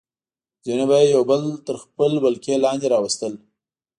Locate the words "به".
0.89-0.95